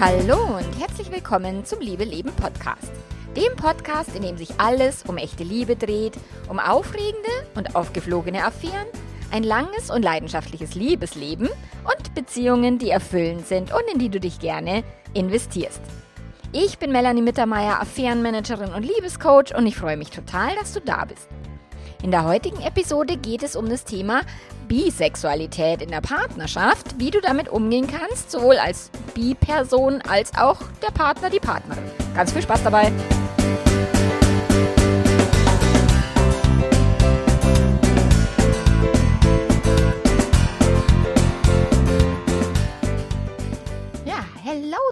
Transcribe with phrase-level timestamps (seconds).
[0.00, 2.90] Hallo und herzlich willkommen zum Liebe Leben Podcast.
[3.36, 6.14] Dem Podcast, in dem sich alles um echte Liebe dreht,
[6.48, 8.86] um aufregende und aufgeflogene Affären,
[9.30, 11.50] ein langes und leidenschaftliches Liebesleben
[11.84, 15.82] und Beziehungen, die erfüllend sind und in die du dich gerne investierst.
[16.52, 21.04] Ich bin Melanie Mittermeier, Affärenmanagerin und Liebescoach und ich freue mich total, dass du da
[21.04, 21.28] bist.
[22.02, 24.22] In der heutigen Episode geht es um das Thema
[24.68, 30.92] Bisexualität in der Partnerschaft, wie du damit umgehen kannst, sowohl als Bi-Person als auch der
[30.92, 31.84] Partner, die Partnerin.
[32.14, 32.90] Ganz viel Spaß dabei!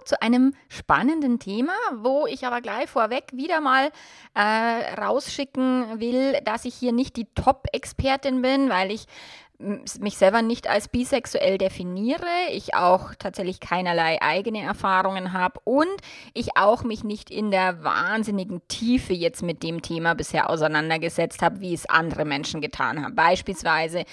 [0.08, 3.90] Zu einem spannenden Thema, wo ich aber gleich vorweg wieder mal
[4.34, 9.06] äh, rausschicken will, dass ich hier nicht die Top-Expertin bin, weil ich
[9.60, 15.88] mich selber nicht als bisexuell definiere, ich auch tatsächlich keinerlei eigene Erfahrungen habe und
[16.33, 21.60] ich auch mich nicht in der wahnsinnigen Tiefe jetzt mit dem Thema bisher auseinandergesetzt habe,
[21.60, 23.16] wie es andere Menschen getan haben.
[23.16, 24.05] Beispielsweise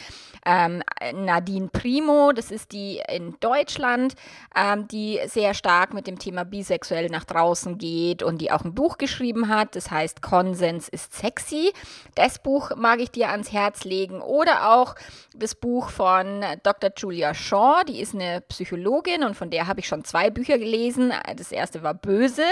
[0.47, 0.81] ähm,
[1.13, 4.15] Nadine Primo, das ist die in Deutschland,
[4.55, 8.73] ähm, die sehr stark mit dem Thema bisexuell nach draußen geht und die auch ein
[8.73, 11.71] Buch geschrieben hat, das heißt Konsens ist sexy.
[12.15, 14.95] Das Buch mag ich dir ans Herz legen oder auch
[15.37, 16.91] das Buch von Dr.
[16.95, 21.13] Julia Shaw, die ist eine Psychologin und von der habe ich schon zwei Bücher gelesen.
[21.35, 22.43] Das erste war Böse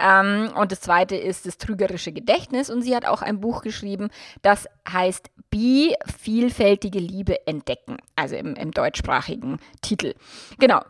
[0.00, 4.10] ähm, und das zweite ist das trügerische Gedächtnis und sie hat auch ein Buch geschrieben,
[4.42, 10.14] das heißt Bi, vielfältige Liebe entdecken, also im, im deutschsprachigen Titel.
[10.58, 10.82] Genau.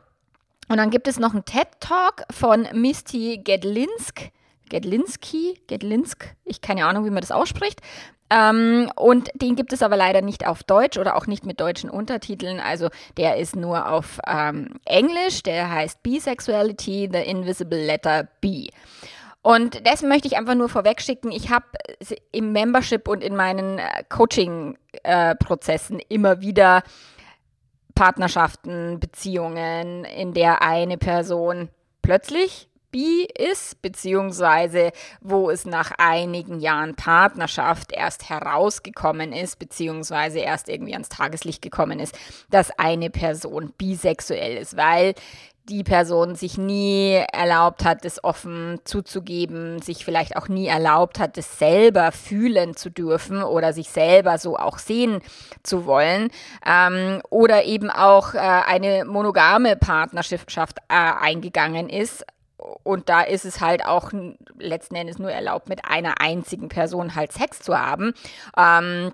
[0.68, 4.30] Und dann gibt es noch einen TED-Talk von Misty Gedlinsk.
[4.68, 7.80] Gedlinski, Gedlinsk, ich keine Ahnung, wie man das ausspricht.
[8.28, 11.90] Ähm, und den gibt es aber leider nicht auf Deutsch oder auch nicht mit deutschen
[11.90, 12.58] Untertiteln.
[12.58, 15.42] Also der ist nur auf ähm, Englisch.
[15.42, 18.68] Der heißt Bisexuality, The Invisible Letter B.
[19.42, 21.30] Und das möchte ich einfach nur vorwegschicken.
[21.30, 21.66] Ich habe
[22.32, 26.82] im Membership und in meinen äh, Coaching-Prozessen äh, immer wieder
[27.94, 31.68] Partnerschaften, Beziehungen, in der eine Person
[32.02, 34.90] plötzlich bi ist, beziehungsweise
[35.20, 42.00] wo es nach einigen Jahren Partnerschaft erst herausgekommen ist, beziehungsweise erst irgendwie ans Tageslicht gekommen
[42.00, 42.18] ist,
[42.48, 45.14] dass eine Person bisexuell ist, weil
[45.68, 51.36] die Person sich nie erlaubt hat, es offen zuzugeben, sich vielleicht auch nie erlaubt hat,
[51.36, 55.20] es selber fühlen zu dürfen oder sich selber so auch sehen
[55.64, 56.30] zu wollen
[56.64, 62.24] ähm, oder eben auch äh, eine monogame Partnerschaft äh, eingegangen ist,
[62.82, 64.10] und da ist es halt auch
[64.58, 68.12] letzten Endes nur erlaubt, mit einer einzigen Person halt Sex zu haben.
[68.56, 69.12] Ähm,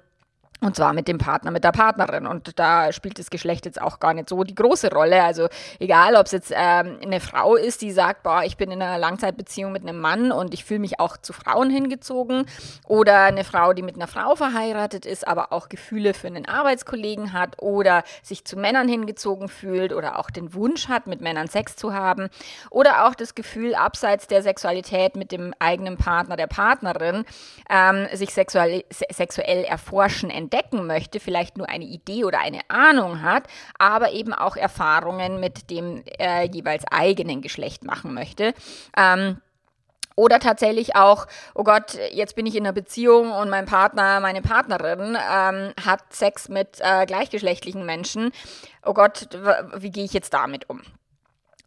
[0.63, 2.27] und zwar mit dem Partner, mit der Partnerin.
[2.27, 5.23] Und da spielt das Geschlecht jetzt auch gar nicht so die große Rolle.
[5.23, 5.49] Also
[5.81, 8.97] egal, ob es jetzt ähm, eine Frau ist, die sagt, boah, ich bin in einer
[8.97, 12.47] Langzeitbeziehung mit einem Mann und ich fühle mich auch zu Frauen hingezogen.
[12.87, 17.33] Oder eine Frau, die mit einer Frau verheiratet ist, aber auch Gefühle für einen Arbeitskollegen
[17.33, 21.75] hat oder sich zu Männern hingezogen fühlt oder auch den Wunsch hat, mit Männern Sex
[21.75, 22.29] zu haben.
[22.71, 27.25] Oder auch das Gefühl, abseits der Sexualität mit dem eigenen Partner, der Partnerin,
[27.69, 33.23] ähm, sich sexuell, sexuell erforschen, entdecken entdecken möchte, vielleicht nur eine Idee oder eine Ahnung
[33.23, 33.45] hat,
[33.79, 38.55] aber eben auch Erfahrungen mit dem äh, jeweils eigenen Geschlecht machen möchte.
[38.97, 39.41] Ähm,
[40.15, 44.43] oder tatsächlich auch, oh Gott, jetzt bin ich in einer Beziehung und mein Partner, meine
[44.43, 48.31] Partnerin ähm, hat Sex mit äh, gleichgeschlechtlichen Menschen.
[48.85, 49.29] Oh Gott,
[49.77, 50.83] wie gehe ich jetzt damit um?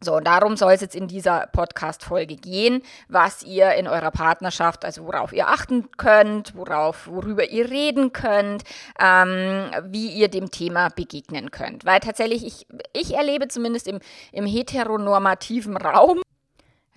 [0.03, 4.83] So, und darum soll es jetzt in dieser Podcast-Folge gehen, was ihr in eurer Partnerschaft,
[4.83, 8.63] also worauf ihr achten könnt, worauf, worüber ihr reden könnt,
[8.99, 11.85] ähm, wie ihr dem Thema begegnen könnt.
[11.85, 13.99] Weil tatsächlich, ich, ich erlebe zumindest im,
[14.33, 16.21] im heteronormativen Raum,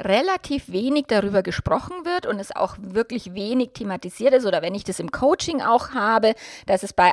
[0.01, 4.85] relativ wenig darüber gesprochen wird und es auch wirklich wenig thematisiert ist oder wenn ich
[4.85, 6.35] das im Coaching auch habe,
[6.67, 7.13] dass es bei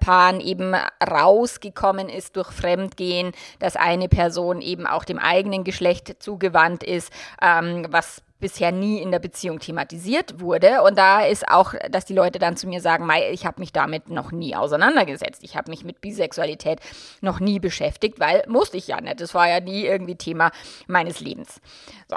[0.00, 0.74] Paaren eben
[1.06, 7.86] rausgekommen ist durch Fremdgehen, dass eine Person eben auch dem eigenen Geschlecht zugewandt ist, ähm,
[7.90, 10.82] was bisher nie in der Beziehung thematisiert wurde.
[10.82, 14.10] Und da ist auch, dass die Leute dann zu mir sagen, ich habe mich damit
[14.10, 15.42] noch nie auseinandergesetzt.
[15.42, 16.80] Ich habe mich mit Bisexualität
[17.20, 19.20] noch nie beschäftigt, weil musste ich ja nicht.
[19.20, 20.50] Das war ja nie irgendwie Thema
[20.86, 21.60] meines Lebens.
[22.08, 22.16] So.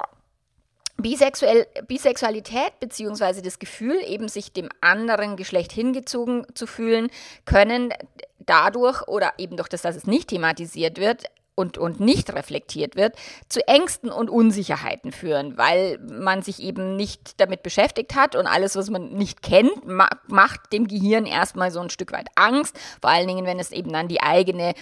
[0.98, 7.08] Bisexuell, Bisexualität beziehungsweise das Gefühl, eben sich dem anderen Geschlecht hingezogen zu fühlen,
[7.46, 7.94] können
[8.38, 11.24] dadurch oder eben durch das, dass es nicht thematisiert wird,
[11.60, 13.14] und, und nicht reflektiert wird,
[13.48, 18.76] zu Ängsten und Unsicherheiten führen, weil man sich eben nicht damit beschäftigt hat und alles,
[18.76, 23.10] was man nicht kennt, ma macht dem Gehirn erstmal so ein Stück weit Angst, vor
[23.10, 24.74] allen Dingen, wenn es eben dann die eigene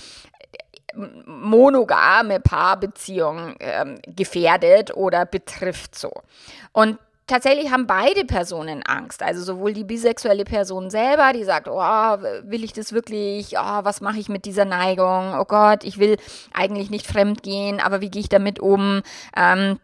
[1.26, 6.10] monogame Paarbeziehung ähm, gefährdet oder betrifft so.
[6.72, 6.98] Und
[7.28, 9.22] tatsächlich haben beide Personen Angst.
[9.22, 13.54] Also sowohl die bisexuelle Person selber, die sagt, oh, will ich das wirklich?
[13.56, 15.34] Oh, was mache ich mit dieser Neigung?
[15.38, 16.16] Oh Gott, ich will
[16.52, 19.02] eigentlich nicht fremd gehen, aber wie gehe ich damit um?
[19.36, 19.78] Ähm,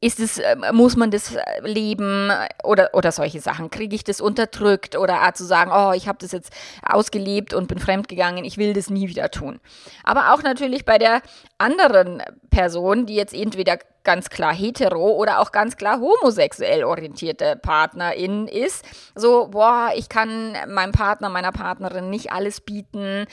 [0.00, 2.30] ist es, äh, muss man das äh, leben
[2.62, 3.70] oder, oder solche Sachen?
[3.70, 6.52] Kriege ich das unterdrückt oder zu sagen, oh, ich habe das jetzt
[6.82, 9.60] ausgelebt und bin fremdgegangen, ich will das nie wieder tun.
[10.02, 11.22] Aber auch natürlich bei der
[11.58, 18.46] anderen Person, die jetzt entweder ganz klar hetero oder auch ganz klar homosexuell orientierte Partnerin
[18.46, 18.84] ist.
[19.14, 23.26] So, boah, ich kann meinem Partner, meiner Partnerin nicht alles bieten.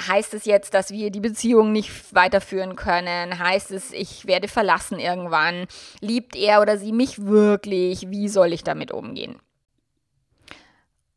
[0.00, 3.38] Heißt es jetzt, dass wir die Beziehung nicht weiterführen können?
[3.38, 5.66] Heißt es, ich werde verlassen irgendwann?
[6.00, 8.08] Liebt er oder sie mich wirklich?
[8.10, 9.38] Wie soll ich damit umgehen?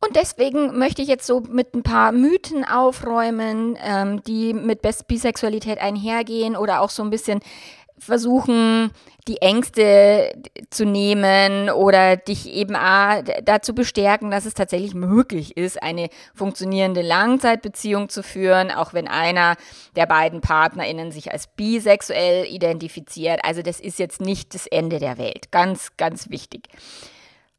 [0.06, 5.78] Und deswegen möchte ich jetzt so mit ein paar Mythen aufräumen, ähm, die mit Bisexualität
[5.78, 7.40] einhergehen oder auch so ein bisschen
[7.98, 8.90] versuchen,
[9.26, 10.32] die Ängste
[10.70, 17.02] zu nehmen oder dich eben auch dazu bestärken, dass es tatsächlich möglich ist, eine funktionierende
[17.02, 19.56] Langzeitbeziehung zu führen, auch wenn einer
[19.96, 23.40] der beiden PartnerInnen sich als bisexuell identifiziert.
[23.42, 25.50] Also das ist jetzt nicht das Ende der Welt.
[25.50, 26.68] Ganz, ganz wichtig.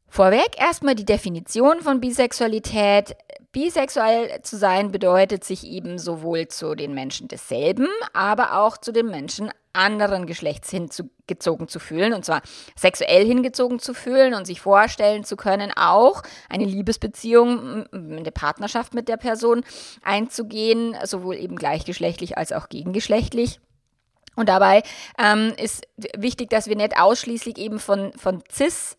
[0.08, 3.16] Vorweg erstmal die Definition von Bisexualität.
[3.52, 9.06] Bisexuell zu sein bedeutet, sich eben sowohl zu den Menschen desselben, aber auch zu den
[9.06, 12.42] Menschen anderen Geschlechts hingezogen zu fühlen, und zwar
[12.76, 19.08] sexuell hingezogen zu fühlen und sich vorstellen zu können, auch eine Liebesbeziehung, eine Partnerschaft mit
[19.08, 19.64] der Person
[20.02, 23.60] einzugehen, sowohl eben gleichgeschlechtlich als auch gegengeschlechtlich.
[24.36, 24.82] Und dabei
[25.18, 28.94] ähm, ist wichtig, dass wir nicht ausschließlich eben von, von cis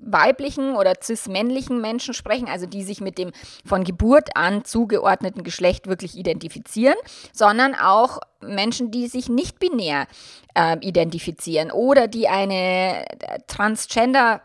[0.00, 3.32] weiblichen oder cis-männlichen Menschen sprechen, also die sich mit dem
[3.64, 6.96] von Geburt an zugeordneten Geschlecht wirklich identifizieren,
[7.32, 10.06] sondern auch Menschen, die sich nicht binär
[10.54, 14.42] äh, identifizieren oder die eine äh, Transgender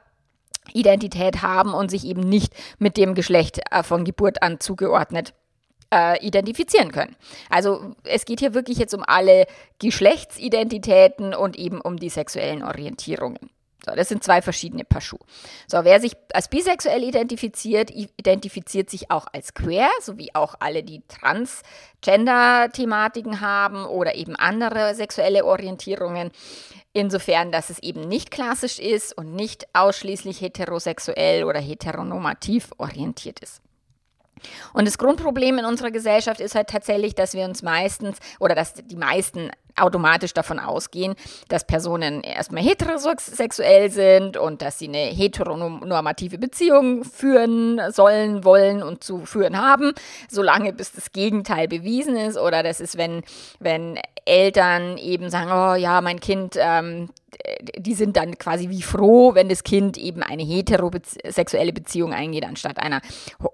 [0.73, 5.33] Identität haben und sich eben nicht mit dem Geschlecht äh, von Geburt an zugeordnet
[5.93, 7.15] äh, identifizieren können.
[7.49, 9.45] Also es geht hier wirklich jetzt um alle
[9.79, 13.49] Geschlechtsidentitäten und eben um die sexuellen Orientierungen.
[13.85, 15.19] So, das sind zwei verschiedene Paar Schuhe.
[15.67, 21.03] So, wer sich als bisexuell identifiziert, identifiziert sich auch als queer, sowie auch alle, die
[21.07, 26.31] Transgender-Thematiken haben oder eben andere sexuelle Orientierungen.
[26.93, 33.61] Insofern, dass es eben nicht klassisch ist und nicht ausschließlich heterosexuell oder heteronormativ orientiert ist.
[34.73, 38.73] Und das Grundproblem in unserer Gesellschaft ist halt tatsächlich, dass wir uns meistens oder dass
[38.73, 41.15] die meisten automatisch davon ausgehen,
[41.47, 49.03] dass Personen erstmal heterosexuell sind und dass sie eine heteronormative Beziehung führen sollen, wollen und
[49.03, 49.93] zu führen haben,
[50.29, 53.23] solange bis das Gegenteil bewiesen ist oder das ist, wenn,
[53.59, 57.09] wenn Eltern eben sagen, oh ja, mein Kind, ähm,
[57.77, 62.77] die sind dann quasi wie froh, wenn das Kind eben eine heterosexuelle Beziehung eingeht, anstatt
[62.77, 63.01] einer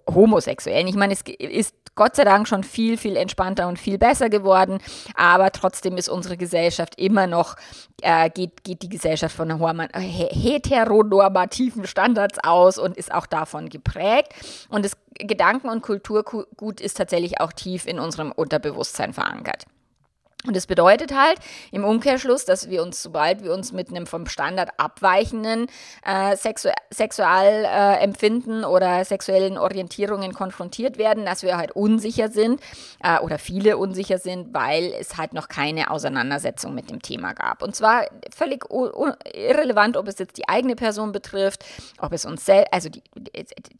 [0.07, 0.87] homosexuellen.
[0.87, 4.79] Ich meine, es ist Gott sei Dank schon viel, viel entspannter und viel besser geworden,
[5.15, 7.55] aber trotzdem ist unsere Gesellschaft immer noch,
[8.01, 9.49] äh, geht, geht die Gesellschaft von
[9.93, 14.33] heteronormativen Standards aus und ist auch davon geprägt.
[14.69, 19.65] Und das Gedanken- und Kulturgut ist tatsächlich auch tief in unserem Unterbewusstsein verankert.
[20.45, 21.37] Und das bedeutet halt
[21.73, 25.67] im Umkehrschluss, dass wir uns, sobald wir uns mit einem vom Standard abweichenden
[26.05, 32.61] äh, Sexu Sexualempfinden äh, oder sexuellen Orientierungen konfrontiert werden, dass wir halt unsicher sind
[33.03, 37.61] äh, oder viele unsicher sind, weil es halt noch keine Auseinandersetzung mit dem Thema gab.
[37.61, 38.63] Und zwar völlig
[39.33, 41.65] irrelevant, ob es jetzt die eigene Person betrifft,
[41.99, 43.03] ob es uns selbst, also die,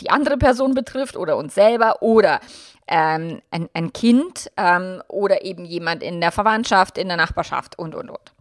[0.01, 2.41] die andere Person betrifft oder uns selber oder
[2.89, 7.95] ähm, ein, ein, Kind ähm, oder eben jemand in der Verwandtschaft, in der Nachbarschaft und,
[7.95, 8.33] und, und.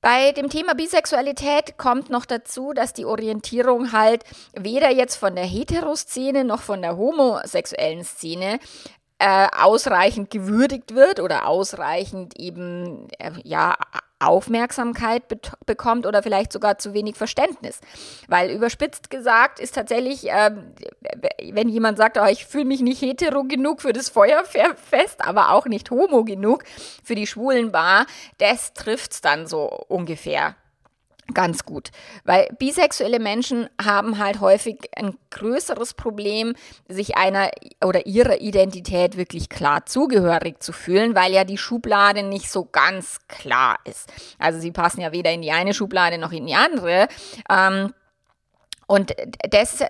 [0.00, 5.44] Bei dem Thema Bisexualität kommt noch dazu, dass die Orientierung halt weder jetzt von der
[5.44, 8.58] Heteroszene noch von der homosexuellen Szene
[9.18, 13.76] äh, ausreichend gewürdigt wird oder ausreichend eben äh, ja
[14.26, 17.80] Aufmerksamkeit be bekommt oder vielleicht sogar zu wenig Verständnis.
[18.28, 20.50] Weil überspitzt gesagt ist tatsächlich, äh,
[21.52, 25.66] wenn jemand sagt, oh, ich fühle mich nicht hetero genug für das Feuerfest, aber auch
[25.66, 26.64] nicht homo genug
[27.02, 28.06] für die Schwulenbar,
[28.38, 30.56] das trifft es dann so ungefähr
[31.34, 31.90] ganz gut.
[32.24, 36.54] Weil bisexuelle Menschen haben halt häufig ein größeres Problem,
[36.88, 37.50] sich einer
[37.84, 43.20] oder ihrer Identität wirklich klar zugehörig zu fühlen, weil ja die Schublade nicht so ganz
[43.28, 44.12] klar ist.
[44.38, 47.08] Also sie passen ja weder in die eine Schublade noch in die andere.
[47.48, 47.92] Ähm,
[48.92, 49.14] und
[49.48, 49.82] das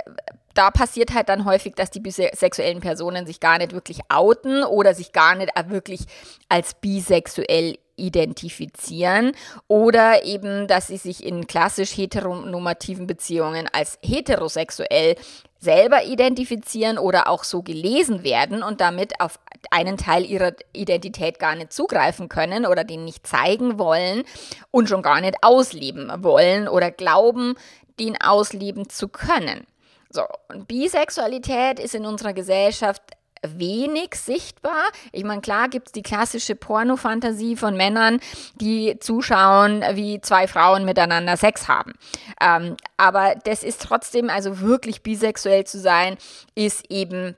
[0.54, 4.94] da passiert halt dann häufig, dass die bisexuellen Personen sich gar nicht wirklich outen oder
[4.94, 6.02] sich gar nicht wirklich
[6.48, 9.32] als bisexuell identifizieren
[9.66, 15.16] oder eben, dass sie sich in klassisch heteronormativen Beziehungen als heterosexuell
[15.58, 19.38] selber identifizieren oder auch so gelesen werden und damit auf
[19.70, 24.24] einen Teil ihrer Identität gar nicht zugreifen können oder den nicht zeigen wollen
[24.72, 27.54] und schon gar nicht ausleben wollen oder glauben,
[27.98, 29.66] den ausleben zu können.
[30.10, 33.02] So, und Bisexualität ist in unserer Gesellschaft
[33.42, 34.84] wenig sichtbar.
[35.10, 38.20] Ich meine, klar gibt es die klassische Pornofantasie von Männern,
[38.56, 41.92] die zuschauen, wie zwei Frauen miteinander Sex haben.
[42.40, 46.16] Ähm, aber das ist trotzdem, also wirklich bisexuell zu sein,
[46.54, 47.36] ist eben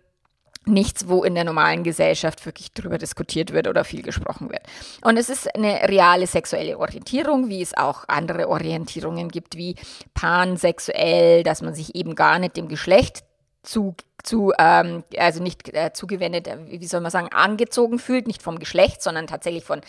[0.66, 4.62] nichts, wo in der normalen Gesellschaft wirklich drüber diskutiert wird oder viel gesprochen wird.
[5.02, 9.76] Und es ist eine reale sexuelle Orientierung, wie es auch andere Orientierungen gibt, wie
[10.14, 13.24] pansexuell, dass man sich eben gar nicht dem Geschlecht
[13.62, 18.42] zu, zu ähm, also nicht äh, zugewendet, äh, wie soll man sagen, angezogen fühlt, nicht
[18.42, 19.80] vom Geschlecht, sondern tatsächlich von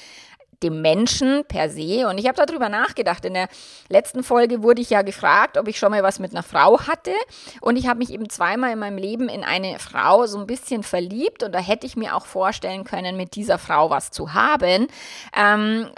[0.63, 2.07] dem Menschen per se.
[2.07, 3.25] Und ich habe darüber nachgedacht.
[3.25, 3.47] In der
[3.89, 7.13] letzten Folge wurde ich ja gefragt, ob ich schon mal was mit einer Frau hatte.
[7.61, 10.83] Und ich habe mich eben zweimal in meinem Leben in eine Frau so ein bisschen
[10.83, 11.43] verliebt.
[11.43, 14.87] Und da hätte ich mir auch vorstellen können, mit dieser Frau was zu haben.
[15.35, 15.89] Ähm,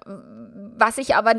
[0.78, 1.36] was ich aber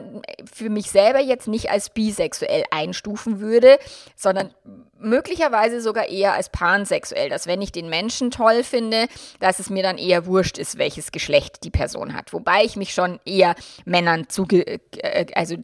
[0.53, 3.79] für mich selber jetzt nicht als bisexuell einstufen würde,
[4.17, 4.53] sondern
[5.01, 9.07] möglicherweise sogar eher als pansexuell, dass wenn ich den Menschen toll finde,
[9.41, 12.33] dass es mir dann eher wurscht ist, welches Geschlecht die Person hat.
[12.33, 15.57] Wobei ich mich schon eher Männern zuge äh, also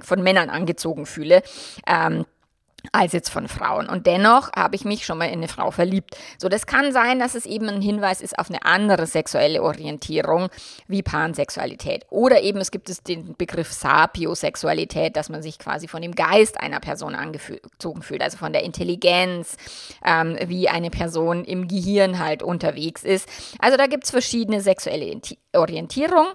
[0.00, 1.42] von Männern angezogen fühle.
[1.86, 2.24] Ähm,
[2.92, 3.88] als jetzt von Frauen.
[3.88, 6.16] Und dennoch habe ich mich schon mal in eine Frau verliebt.
[6.38, 10.48] So, das kann sein, dass es eben ein Hinweis ist auf eine andere sexuelle Orientierung
[10.86, 12.06] wie Pansexualität.
[12.10, 16.60] Oder eben es gibt es den Begriff Sapiosexualität, dass man sich quasi von dem Geist
[16.60, 19.56] einer Person angezogen fühlt, also von der Intelligenz,
[20.04, 23.28] ähm, wie eine Person im Gehirn halt unterwegs ist.
[23.58, 25.20] Also da gibt es verschiedene sexuelle
[25.52, 26.32] Orientierungen.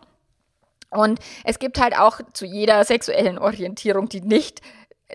[0.93, 4.61] Und es gibt halt auch zu jeder sexuellen Orientierung, die nicht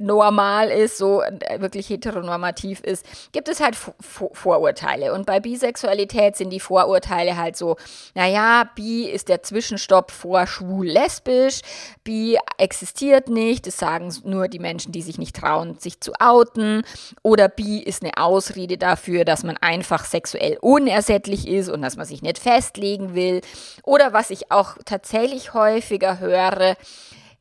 [0.01, 5.13] normal ist, so äh, wirklich heteronormativ ist, gibt es halt Vorurteile.
[5.13, 7.77] Und bei Bisexualität sind die Vorurteile halt so,
[8.15, 11.61] naja, Bi ist der Zwischenstopp vor schwul-lesbisch,
[12.05, 16.83] Bi existiert nicht, das sagen nur die Menschen, die sich nicht trauen, sich zu outen.
[17.23, 22.07] Oder Bi ist eine Ausrede dafür, dass man einfach sexuell unersättlich ist und dass man
[22.07, 23.41] sich nicht festlegen will.
[23.83, 26.77] Oder was ich auch tatsächlich häufiger höre,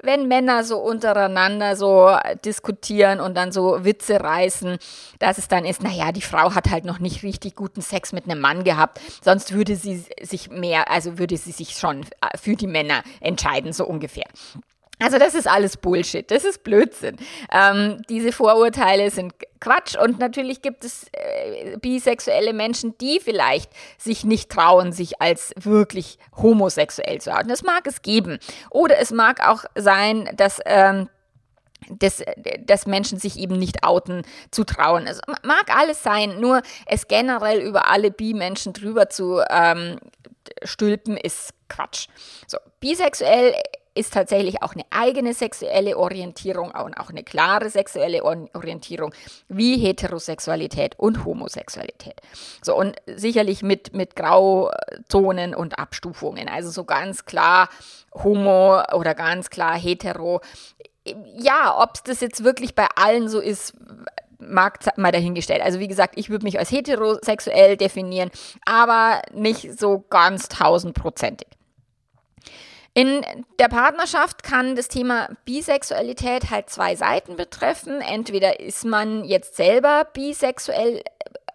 [0.02, 4.78] wenn Männer so untereinander so diskutieren und dann so Witze reißen,
[5.20, 8.26] dass es dann ist, naja, die Frau hat halt noch nicht richtig guten Sex mit
[8.26, 12.06] einem Mann gehabt, sonst würde sie sich mehr, also würde sie sich schon
[12.40, 14.28] für die Männer entscheiden, so ungefähr.
[15.00, 17.18] Also das ist alles Bullshit, das ist Blödsinn.
[17.52, 24.24] Ähm, diese Vorurteile sind Quatsch und natürlich gibt es äh, bisexuelle Menschen, die vielleicht sich
[24.24, 27.50] nicht trauen, sich als wirklich homosexuell zu halten.
[27.50, 28.40] Das mag es geben.
[28.72, 31.10] Oder es mag auch sein, dass ähm,
[31.90, 32.24] dass,
[32.66, 35.08] dass Menschen sich eben nicht outen zu trauen.
[35.08, 39.98] Es mag alles sein, nur es generell über alle Bi-Menschen drüber zu ähm,
[40.64, 42.08] stülpen, ist Quatsch.
[42.48, 43.54] So, bisexuell
[43.98, 49.14] ist tatsächlich auch eine eigene sexuelle Orientierung und auch eine klare sexuelle Orientierung
[49.48, 52.22] wie Heterosexualität und Homosexualität.
[52.62, 56.48] So und sicherlich mit, mit Grauzonen und Abstufungen.
[56.48, 57.70] Also so ganz klar
[58.14, 60.42] Homo oder ganz klar Hetero.
[61.38, 63.74] Ja, ob es das jetzt wirklich bei allen so ist,
[64.40, 65.62] mag mal dahingestellt.
[65.62, 68.30] Also wie gesagt, ich würde mich als heterosexuell definieren,
[68.66, 71.48] aber nicht so ganz tausendprozentig.
[72.98, 73.24] In
[73.60, 78.02] der Partnerschaft kann das Thema Bisexualität halt zwei Seiten betreffen.
[78.02, 81.04] Entweder ist man jetzt selber bisexuell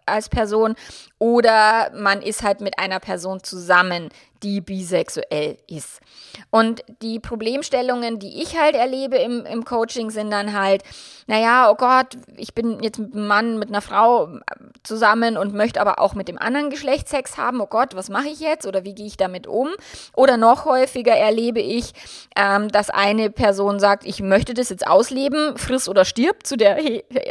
[0.06, 0.76] als Person
[1.18, 4.10] oder man ist halt mit einer Person zusammen,
[4.42, 6.00] die bisexuell ist.
[6.50, 10.82] Und die Problemstellungen, die ich halt erlebe im, im Coaching, sind dann halt,
[11.26, 14.28] naja, oh Gott, ich bin jetzt mit einem Mann, mit einer Frau
[14.82, 17.60] zusammen und möchte aber auch mit dem anderen Geschlecht Sex haben.
[17.60, 19.68] Oh Gott, was mache ich jetzt oder wie gehe ich damit um?
[20.14, 21.92] Oder noch häufiger erlebe ich,
[22.36, 26.78] ähm, dass eine Person sagt, ich möchte das jetzt ausleben, friss oder stirb zu der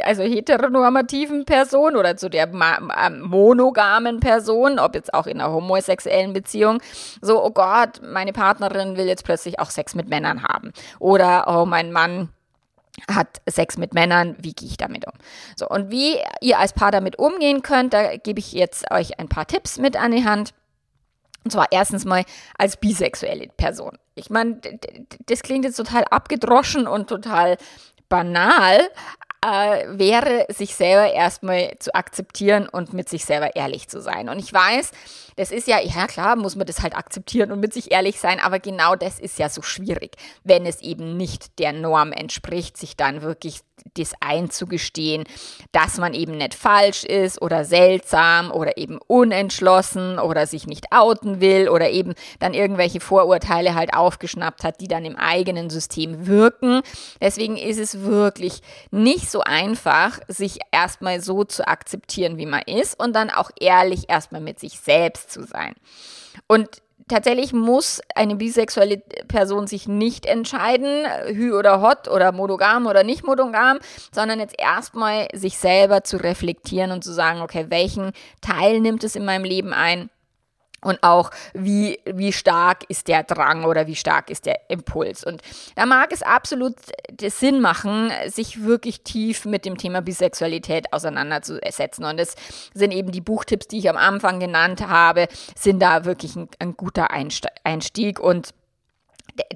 [0.04, 6.80] also heteronormativen Person oder zu der monogamen Person, ob jetzt auch in einer homosexuellen Beziehung
[7.20, 10.72] so, oh Gott, meine Partnerin will jetzt plötzlich auch Sex mit Männern haben.
[10.98, 12.30] Oder, oh, mein Mann
[13.10, 15.14] hat Sex mit Männern, wie gehe ich damit um?
[15.56, 19.28] So, und wie ihr als Paar damit umgehen könnt, da gebe ich jetzt euch ein
[19.28, 20.52] paar Tipps mit an die Hand.
[21.44, 22.24] Und zwar erstens mal
[22.56, 23.98] als bisexuelle Person.
[24.14, 24.60] Ich meine,
[25.26, 27.56] das klingt jetzt total abgedroschen und total
[28.08, 28.80] banal,
[29.44, 34.28] äh, wäre, sich selber erstmal zu akzeptieren und mit sich selber ehrlich zu sein.
[34.28, 34.92] Und ich weiß,
[35.36, 38.38] das ist ja, ja klar, muss man das halt akzeptieren und mit sich ehrlich sein,
[38.38, 42.96] aber genau das ist ja so schwierig, wenn es eben nicht der Norm entspricht, sich
[42.96, 43.60] dann wirklich
[43.94, 45.24] das einzugestehen,
[45.72, 51.40] dass man eben nicht falsch ist oder seltsam oder eben unentschlossen oder sich nicht outen
[51.40, 56.82] will oder eben dann irgendwelche Vorurteile halt aufgeschnappt hat, die dann im eigenen System wirken.
[57.20, 58.60] Deswegen ist es wirklich
[58.90, 64.08] nicht so einfach, sich erstmal so zu akzeptieren, wie man ist und dann auch ehrlich
[64.08, 65.74] erstmal mit sich selbst zu sein.
[66.46, 73.04] Und tatsächlich muss eine bisexuelle Person sich nicht entscheiden, hü oder hot oder monogam oder
[73.04, 73.78] nicht monogam,
[74.12, 79.16] sondern jetzt erstmal sich selber zu reflektieren und zu sagen, okay, welchen Teil nimmt es
[79.16, 80.10] in meinem Leben ein?
[80.82, 85.24] Und auch wie, wie stark ist der Drang oder wie stark ist der Impuls.
[85.24, 85.42] Und
[85.76, 86.74] da mag es absolut
[87.20, 92.04] Sinn machen, sich wirklich tief mit dem Thema Bisexualität auseinanderzusetzen.
[92.04, 92.34] Und es
[92.74, 96.76] sind eben die Buchtipps, die ich am Anfang genannt habe, sind da wirklich ein, ein
[96.76, 98.52] guter Einstieg und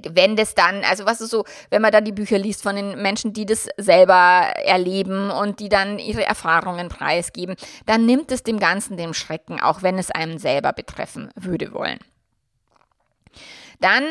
[0.09, 3.01] wenn das dann, also was ist so, wenn man dann die Bücher liest von den
[3.03, 4.15] Menschen, die das selber
[4.65, 9.83] erleben und die dann ihre Erfahrungen preisgeben, dann nimmt es dem Ganzen den Schrecken, auch
[9.83, 11.99] wenn es einem selber betreffen würde wollen.
[13.81, 14.05] Dann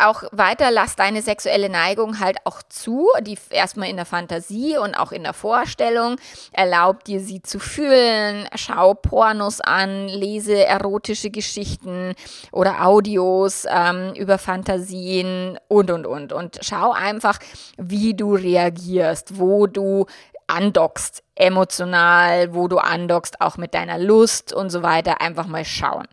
[0.00, 4.94] auch weiter, lass deine sexuelle Neigung halt auch zu, die erstmal in der Fantasie und
[4.94, 6.16] auch in der Vorstellung.
[6.52, 12.14] Erlaub dir sie zu fühlen, schau Pornos an, lese erotische Geschichten
[12.52, 16.32] oder Audios ähm, über Fantasien und und und.
[16.32, 17.38] Und schau einfach,
[17.76, 20.06] wie du reagierst, wo du
[20.46, 25.20] andockst emotional, wo du andockst auch mit deiner Lust und so weiter.
[25.20, 26.06] Einfach mal schauen.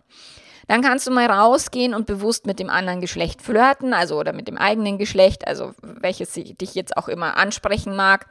[0.67, 4.47] Dann kannst du mal rausgehen und bewusst mit dem anderen Geschlecht flirten, also oder mit
[4.47, 8.27] dem eigenen Geschlecht, also welches dich jetzt auch immer ansprechen mag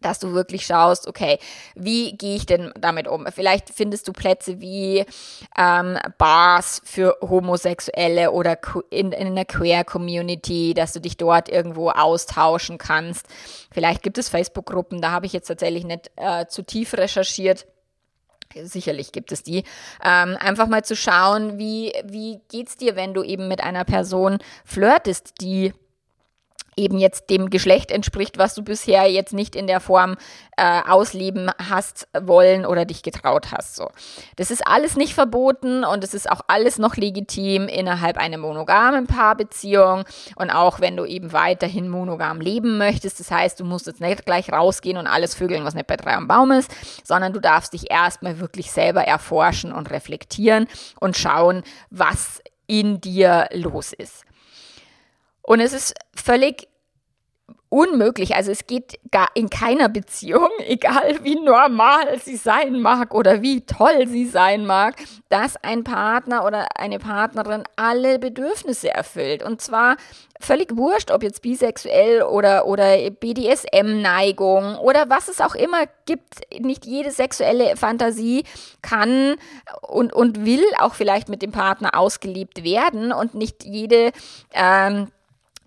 [0.00, 1.38] dass du wirklich schaust, okay,
[1.74, 3.26] wie gehe ich denn damit um?
[3.34, 5.04] Vielleicht findest du Plätze wie
[5.56, 8.58] ähm, Bars für Homosexuelle oder
[8.90, 13.26] in, in einer Queer-Community, dass du dich dort irgendwo austauschen kannst.
[13.72, 17.66] Vielleicht gibt es Facebook-Gruppen, da habe ich jetzt tatsächlich nicht äh, zu tief recherchiert
[18.62, 19.64] sicherlich gibt es die,
[20.04, 24.38] ähm, einfach mal zu schauen, wie, wie geht's dir, wenn du eben mit einer Person
[24.64, 25.72] flirtest, die
[26.78, 30.16] eben jetzt dem Geschlecht entspricht, was du bisher jetzt nicht in der Form
[30.56, 33.76] äh, ausleben hast wollen oder dich getraut hast.
[33.76, 33.90] So.
[34.36, 39.06] Das ist alles nicht verboten und es ist auch alles noch legitim innerhalb einer monogamen
[39.06, 40.04] Paarbeziehung
[40.36, 43.20] und auch wenn du eben weiterhin monogam leben möchtest.
[43.20, 46.14] Das heißt, du musst jetzt nicht gleich rausgehen und alles vögeln, was nicht bei drei
[46.14, 46.70] am Baum ist,
[47.04, 50.68] sondern du darfst dich erstmal wirklich selber erforschen und reflektieren
[51.00, 54.24] und schauen, was in dir los ist.
[55.48, 56.68] Und es ist völlig
[57.70, 58.36] unmöglich.
[58.36, 63.62] Also es geht gar in keiner Beziehung, egal wie normal sie sein mag oder wie
[63.62, 64.96] toll sie sein mag,
[65.30, 69.42] dass ein Partner oder eine Partnerin alle Bedürfnisse erfüllt.
[69.42, 69.96] Und zwar
[70.38, 76.40] völlig wurscht, ob jetzt bisexuell oder, oder BDSM-Neigung oder was es auch immer gibt.
[76.60, 78.44] Nicht jede sexuelle Fantasie
[78.82, 79.36] kann
[79.80, 84.12] und, und will auch vielleicht mit dem Partner ausgelebt werden und nicht jede
[84.52, 85.08] ähm,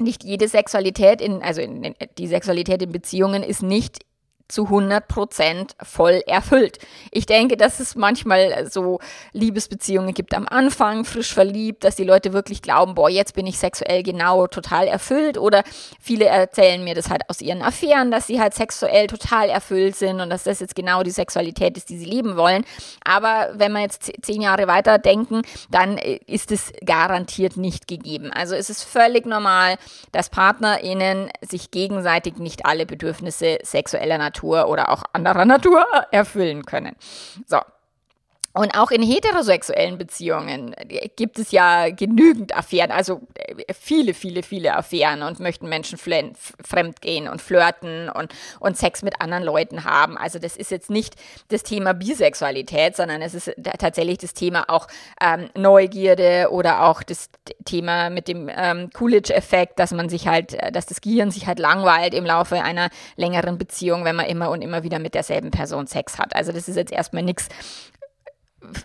[0.03, 3.99] nicht jede Sexualität in, also in, in, die Sexualität in Beziehungen ist nicht
[4.51, 6.77] zu 100 Prozent voll erfüllt.
[7.11, 8.99] Ich denke, dass es manchmal so
[9.33, 13.57] Liebesbeziehungen gibt am Anfang, frisch verliebt, dass die Leute wirklich glauben, boah, jetzt bin ich
[13.57, 15.63] sexuell genau total erfüllt oder
[15.99, 20.19] viele erzählen mir das halt aus ihren Affären, dass sie halt sexuell total erfüllt sind
[20.19, 22.65] und dass das jetzt genau die Sexualität ist, die sie leben wollen.
[23.05, 28.31] Aber wenn wir jetzt zehn Jahre weiter denken, dann ist es garantiert nicht gegeben.
[28.31, 29.77] Also es ist völlig normal,
[30.11, 36.65] dass PartnerInnen sich gegenseitig nicht alle Bedürfnisse sexueller Natur Natur oder auch anderer Natur erfüllen
[36.65, 36.95] können.
[37.45, 37.59] So,
[38.53, 40.75] und auch in heterosexuellen Beziehungen
[41.15, 47.01] gibt es ja genügend Affären, also äh, viele, viele, viele Affären und möchten Menschen fremd
[47.01, 50.17] gehen und flirten und, und Sex mit anderen Leuten haben.
[50.17, 51.15] Also das ist jetzt nicht
[51.47, 54.87] das Thema Bisexualität, sondern es ist tatsächlich das Thema auch
[55.21, 57.29] ähm, Neugierde oder auch das
[57.63, 61.59] Thema mit dem ähm, Coolidge-Effekt, dass man sich halt, äh, dass das Gehirn sich halt
[61.59, 65.87] langweilt im Laufe einer längeren Beziehung, wenn man immer und immer wieder mit derselben Person
[65.87, 66.35] Sex hat.
[66.35, 67.47] Also das ist jetzt erstmal nichts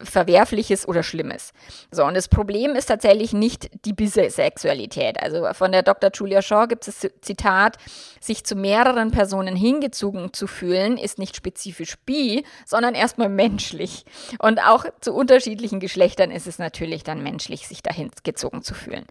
[0.02, 1.52] Verwerfliches oder Schlimmes.
[1.90, 5.22] So, und das Problem ist tatsächlich nicht die Bisexualität.
[5.22, 6.10] Also von der Dr.
[6.12, 7.76] Julia Shaw gibt es das Zitat,
[8.20, 14.04] sich zu mehreren Personen hingezogen zu fühlen, ist nicht spezifisch bi, sondern erstmal menschlich.
[14.38, 19.06] Und auch zu unterschiedlichen Geschlechtern ist es natürlich dann menschlich, sich dahin gezogen zu fühlen.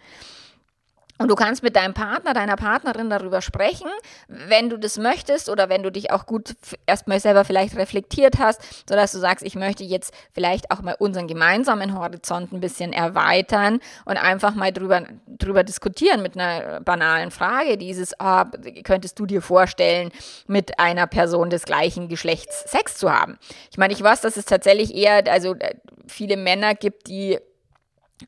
[1.18, 3.88] Und du kannst mit deinem Partner, deiner Partnerin darüber sprechen,
[4.28, 8.62] wenn du das möchtest oder wenn du dich auch gut erstmal selber vielleicht reflektiert hast,
[8.88, 13.80] sodass du sagst, ich möchte jetzt vielleicht auch mal unseren gemeinsamen Horizont ein bisschen erweitern
[14.04, 17.78] und einfach mal drüber, drüber diskutieren mit einer banalen Frage.
[17.78, 18.44] Dieses, oh,
[18.84, 20.12] könntest du dir vorstellen,
[20.48, 23.38] mit einer Person des gleichen Geschlechts Sex zu haben?
[23.72, 25.76] Ich meine, ich weiß, dass es tatsächlich eher, also äh,
[26.08, 27.40] viele Männer gibt, die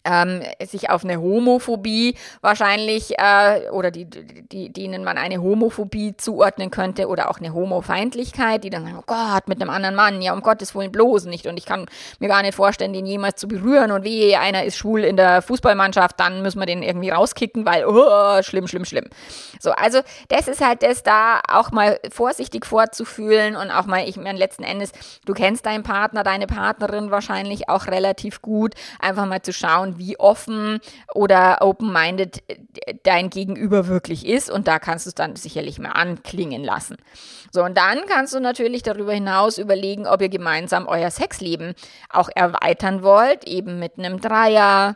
[0.03, 6.71] ähm, sich auf eine Homophobie wahrscheinlich äh, oder die, die, denen man eine Homophobie zuordnen
[6.71, 10.33] könnte oder auch eine Homofeindlichkeit, die dann sagen, oh Gott, mit einem anderen Mann, ja
[10.33, 11.85] um Gottes Willen bloß nicht und ich kann
[12.19, 15.41] mir gar nicht vorstellen, den jemals zu berühren und wie einer ist schwul in der
[15.41, 19.05] Fußballmannschaft, dann müssen wir den irgendwie rauskicken, weil oh, schlimm, schlimm, schlimm.
[19.59, 24.17] So, also das ist halt das da auch mal vorsichtig vorzufühlen und auch mal, ich
[24.17, 24.91] meine letzten Endes,
[25.25, 29.97] du kennst deinen Partner, deine Partnerin wahrscheinlich auch relativ gut, einfach mal zu schauen, schauen,
[29.97, 30.79] wie offen
[31.13, 32.43] oder open-minded
[33.03, 34.49] dein Gegenüber wirklich ist.
[34.49, 36.97] Und da kannst du es dann sicherlich mal anklingen lassen.
[37.51, 41.73] So, und dann kannst du natürlich darüber hinaus überlegen, ob ihr gemeinsam euer Sexleben
[42.09, 44.95] auch erweitern wollt, eben mit einem Dreier,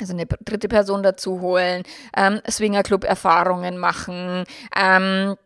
[0.00, 1.82] also eine dritte Person dazu holen,
[2.16, 4.44] ähm, Swingerclub-Erfahrungen machen,
[4.76, 5.36] ähm,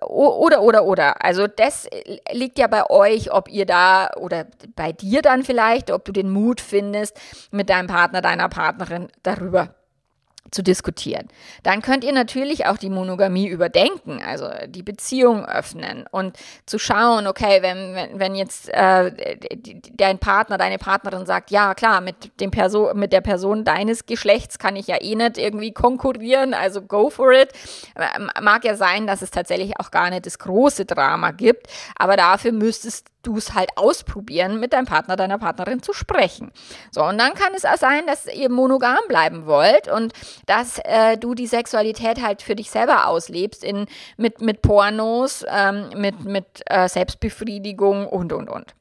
[0.00, 1.24] oder, oder, oder.
[1.24, 1.88] Also das
[2.32, 6.30] liegt ja bei euch, ob ihr da oder bei dir dann vielleicht, ob du den
[6.30, 7.16] Mut findest,
[7.50, 9.75] mit deinem Partner, deiner Partnerin darüber
[10.50, 11.28] zu diskutieren.
[11.62, 17.26] Dann könnt ihr natürlich auch die Monogamie überdenken, also die Beziehung öffnen und zu schauen,
[17.26, 19.36] okay, wenn, wenn, wenn jetzt äh,
[19.94, 24.58] dein Partner, deine Partnerin sagt, ja klar, mit, dem Person, mit der Person deines Geschlechts
[24.58, 27.50] kann ich ja eh nicht irgendwie konkurrieren, also go for it.
[28.40, 32.52] Mag ja sein, dass es tatsächlich auch gar nicht das große Drama gibt, aber dafür
[32.52, 36.52] müsstest du es halt ausprobieren, mit deinem Partner, deiner Partnerin zu sprechen.
[36.90, 40.12] So, und dann kann es auch sein, dass ihr monogam bleiben wollt und
[40.46, 43.86] dass äh, du die Sexualität halt für dich selber auslebst in,
[44.16, 48.75] mit, mit Pornos, ähm, mit, mit äh, Selbstbefriedigung und, und, und.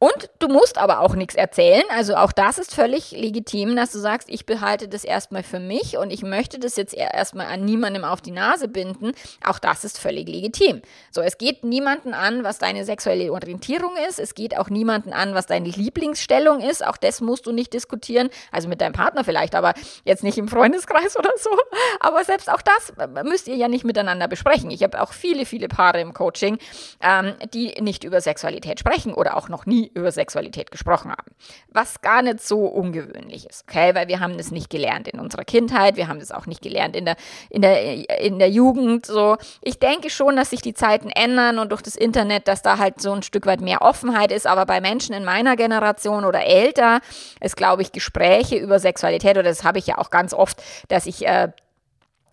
[0.00, 1.82] Und du musst aber auch nichts erzählen.
[1.90, 5.96] Also auch das ist völlig legitim, dass du sagst, ich behalte das erstmal für mich
[5.98, 9.10] und ich möchte das jetzt erstmal an niemandem auf die Nase binden.
[9.44, 10.82] Auch das ist völlig legitim.
[11.10, 14.20] So, es geht niemanden an, was deine sexuelle Orientierung ist.
[14.20, 16.86] Es geht auch niemanden an, was deine Lieblingsstellung ist.
[16.86, 18.30] Auch das musst du nicht diskutieren.
[18.52, 21.50] Also mit deinem Partner vielleicht, aber jetzt nicht im Freundeskreis oder so.
[21.98, 22.92] Aber selbst auch das
[23.24, 24.70] müsst ihr ja nicht miteinander besprechen.
[24.70, 26.58] Ich habe auch viele, viele Paare im Coaching,
[27.00, 31.32] ähm, die nicht über Sexualität sprechen oder auch noch nie über Sexualität gesprochen haben.
[31.68, 33.94] Was gar nicht so ungewöhnlich ist, okay?
[33.94, 36.96] Weil wir haben das nicht gelernt in unserer Kindheit, wir haben das auch nicht gelernt
[36.96, 37.16] in der,
[37.50, 39.06] in der, in der Jugend.
[39.06, 42.78] So, ich denke schon, dass sich die Zeiten ändern und durch das Internet, dass da
[42.78, 44.46] halt so ein Stück weit mehr Offenheit ist.
[44.46, 47.00] Aber bei Menschen in meiner Generation oder älter
[47.40, 51.06] ist, glaube ich, Gespräche über Sexualität, oder das habe ich ja auch ganz oft, dass
[51.06, 51.48] ich äh,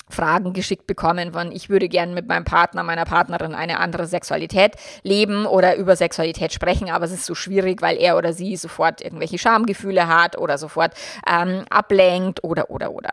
[0.09, 4.75] Fragen geschickt bekommen von, ich würde gern mit meinem Partner, meiner Partnerin eine andere Sexualität
[5.03, 9.01] leben oder über Sexualität sprechen, aber es ist so schwierig, weil er oder sie sofort
[9.01, 10.93] irgendwelche Schamgefühle hat oder sofort
[11.27, 13.11] ähm, ablenkt oder, oder, oder.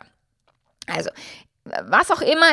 [0.87, 1.09] Also
[1.65, 2.45] was auch immer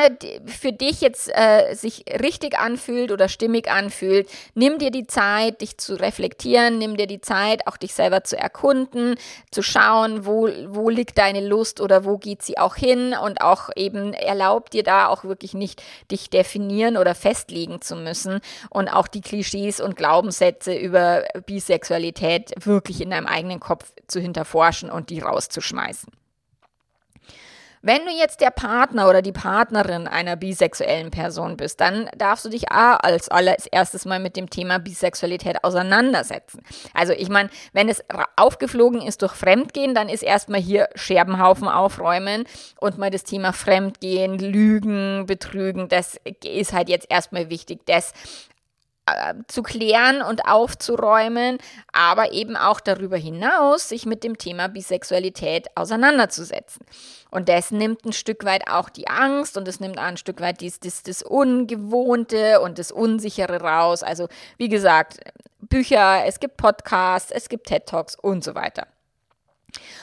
[0.45, 5.77] für dich jetzt äh, sich richtig anfühlt oder stimmig anfühlt, nimm dir die Zeit, dich
[5.77, 9.15] zu reflektieren, nimm dir die Zeit, auch dich selber zu erkunden,
[9.51, 13.69] zu schauen, wo, wo liegt deine Lust oder wo geht sie auch hin und auch
[13.75, 19.07] eben erlaubt dir da auch wirklich nicht, dich definieren oder festlegen zu müssen und auch
[19.07, 25.19] die Klischees und Glaubenssätze über Bisexualität wirklich in deinem eigenen Kopf zu hinterforschen und die
[25.19, 26.20] rauszuschmeißen.
[27.83, 32.49] Wenn du jetzt der Partner oder die Partnerin einer bisexuellen Person bist, dann darfst du
[32.49, 36.61] dich als allererstes mal mit dem Thema Bisexualität auseinandersetzen.
[36.93, 38.03] Also ich meine, wenn es
[38.35, 42.43] aufgeflogen ist durch Fremdgehen, dann ist erstmal hier Scherbenhaufen aufräumen
[42.79, 48.13] und mal das Thema Fremdgehen, Lügen, Betrügen, das ist halt jetzt erstmal wichtig, das
[49.47, 51.57] zu klären und aufzuräumen,
[51.91, 56.85] aber eben auch darüber hinaus sich mit dem Thema Bisexualität auseinanderzusetzen.
[57.29, 60.61] Und das nimmt ein Stück weit auch die Angst und es nimmt ein Stück weit
[60.61, 64.03] dies, dies, das Ungewohnte und das Unsichere raus.
[64.03, 65.19] Also wie gesagt,
[65.59, 68.87] Bücher, es gibt Podcasts, es gibt TED Talks und so weiter.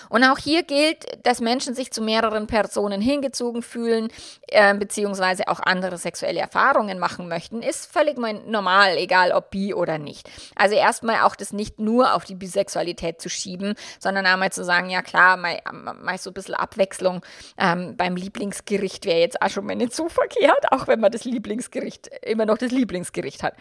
[0.08, 4.08] Und auch hier gilt, dass Menschen sich zu mehreren Personen hingezogen fühlen,
[4.48, 9.98] äh, beziehungsweise auch andere sexuelle Erfahrungen machen möchten, ist völlig normal, egal ob bi oder
[9.98, 10.28] nicht.
[10.56, 14.90] Also erstmal auch das nicht nur auf die Bisexualität zu schieben, sondern einmal zu sagen,
[14.90, 17.22] ja klar, mal, mal so ein bisschen Abwechslung
[17.56, 21.24] ähm, beim Lieblingsgericht wäre jetzt auch schon mal nicht so verkehrt, auch wenn man das
[21.24, 23.54] Lieblingsgericht immer noch das Lieblingsgericht hat.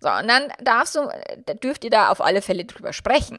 [0.00, 1.08] So, und dann darfst du,
[1.62, 3.38] dürft ihr da auf alle Fälle drüber sprechen.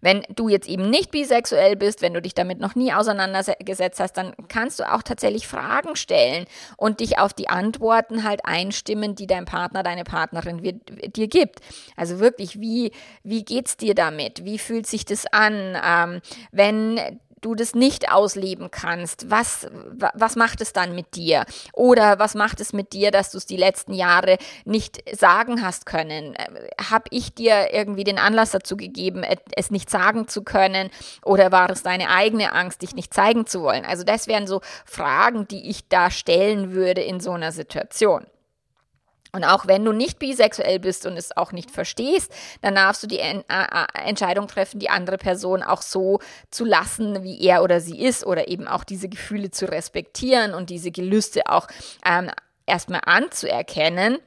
[0.00, 4.16] Wenn du jetzt eben nicht bisexuell bist, wenn du dich damit noch nie auseinandergesetzt hast,
[4.16, 9.26] dann kannst du auch tatsächlich Fragen stellen und dich auf die Antworten halt einstimmen, die
[9.26, 10.80] dein Partner, deine Partnerin
[11.16, 11.60] dir gibt.
[11.96, 14.44] Also wirklich, wie, wie geht's dir damit?
[14.44, 15.76] Wie fühlt sich das an?
[15.84, 16.20] Ähm,
[16.52, 19.66] wenn du das nicht ausleben kannst, was,
[20.14, 21.44] was macht es dann mit dir?
[21.72, 25.86] Oder was macht es mit dir, dass du es die letzten Jahre nicht sagen hast
[25.86, 26.34] können?
[26.90, 29.24] Habe ich dir irgendwie den Anlass dazu gegeben,
[29.56, 30.90] es nicht sagen zu können?
[31.24, 33.84] Oder war es deine eigene Angst, dich nicht zeigen zu wollen?
[33.84, 38.26] Also das wären so Fragen, die ich da stellen würde in so einer Situation.
[39.34, 43.08] Und auch wenn du nicht bisexuell bist und es auch nicht verstehst, dann darfst du
[43.08, 46.20] die en äh, Entscheidung treffen, die andere Person auch so
[46.52, 50.70] zu lassen, wie er oder sie ist, oder eben auch diese Gefühle zu respektieren und
[50.70, 51.66] diese Gelüste auch
[52.06, 52.30] ähm,
[52.64, 54.18] erstmal anzuerkennen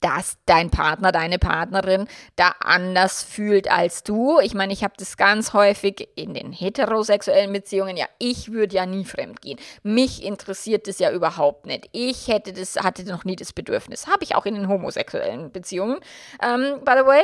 [0.00, 4.38] dass dein Partner, deine Partnerin da anders fühlt als du.
[4.40, 7.96] Ich meine, ich habe das ganz häufig in den heterosexuellen Beziehungen.
[7.96, 9.58] Ja, ich würde ja nie fremd gehen.
[9.82, 11.88] Mich interessiert das ja überhaupt nicht.
[11.92, 14.06] Ich hätte das, hatte noch nie das Bedürfnis.
[14.06, 15.98] Habe ich auch in den homosexuellen Beziehungen.
[16.42, 17.22] Ähm, by the way,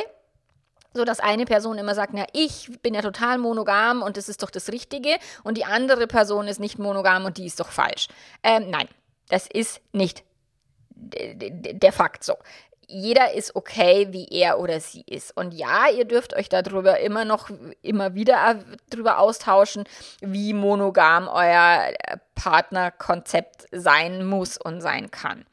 [0.92, 4.42] so dass eine Person immer sagt, na, ich bin ja total monogam und das ist
[4.42, 8.09] doch das Richtige und die andere Person ist nicht monogam und die ist doch falsch.
[8.42, 8.88] Ähm, nein,
[9.28, 10.24] das ist nicht
[11.00, 12.36] der Fakt so
[12.90, 15.36] jeder ist okay, wie er oder sie ist.
[15.36, 17.48] Und ja, ihr dürft euch darüber immer noch,
[17.82, 18.58] immer wieder
[18.90, 19.84] darüber austauschen,
[20.20, 21.92] wie monogam euer
[22.34, 25.46] Partnerkonzept sein muss und sein kann.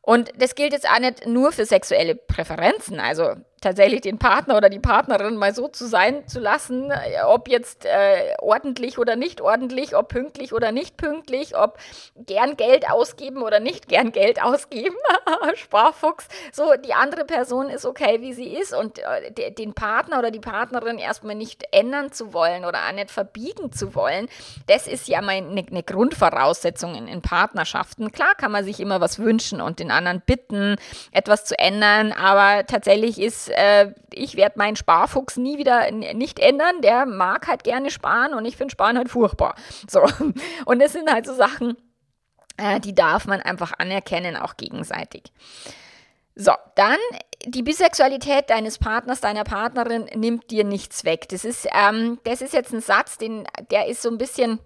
[0.00, 3.00] Und das gilt jetzt auch nicht nur für sexuelle Präferenzen.
[3.00, 7.48] Also tatsächlich den Partner oder die Partnerin mal so zu sein zu lassen, äh, ob
[7.48, 11.78] jetzt äh, ordentlich oder nicht ordentlich, ob pünktlich oder nicht pünktlich, ob
[12.16, 14.96] gern Geld ausgeben oder nicht gern Geld ausgeben,
[15.54, 16.28] Sparfuchs.
[16.52, 20.40] So, die andere Person ist okay, wie sie ist und äh, den Partner oder die
[20.40, 24.28] Partnerin erstmal nicht ändern zu wollen oder auch nicht verbiegen zu wollen,
[24.68, 28.10] das ist ja mal eine, eine Grundvoraussetzung in, in Partnerschaften.
[28.10, 30.76] Klar kann man sich immer was wünschen und den anderen bitten,
[31.12, 36.80] etwas zu ändern, aber tatsächlich ist äh, ich werde meinen Sparfuchs nie wieder nicht ändern.
[36.82, 39.54] Der mag halt gerne sparen und ich finde Sparen halt furchtbar.
[39.88, 40.02] So.
[40.66, 41.76] Und das sind halt so Sachen,
[42.56, 45.32] äh, die darf man einfach anerkennen, auch gegenseitig.
[46.34, 46.98] So, dann
[47.46, 51.28] die Bisexualität deines Partners, deiner Partnerin nimmt dir nichts weg.
[51.28, 54.58] Das ist, ähm, das ist jetzt ein Satz, den, der ist so ein bisschen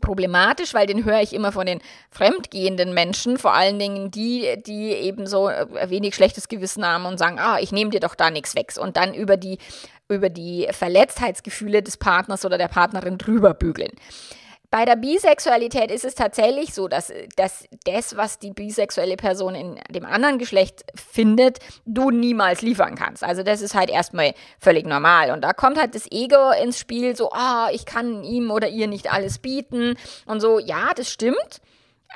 [0.00, 4.90] problematisch, weil den höre ich immer von den fremdgehenden Menschen, vor allen Dingen die, die
[4.90, 8.30] eben so äh, wenig schlechtes Gewissen haben und sagen, ah, ich nehme dir doch da
[8.30, 9.58] nichts weg und dann über die
[10.08, 13.92] über die Verletztheitsgefühle des Partners oder der Partnerin drüber bügeln.
[14.70, 19.80] Bei der Bisexualität ist es tatsächlich so, dass, dass das, was die bisexuelle Person in
[19.90, 23.24] dem anderen Geschlecht findet, du niemals liefern kannst.
[23.24, 25.32] Also das ist halt erstmal völlig normal.
[25.32, 28.86] Und da kommt halt das Ego ins Spiel, so, ah, ich kann ihm oder ihr
[28.86, 29.96] nicht alles bieten.
[30.26, 31.60] Und so, ja, das stimmt.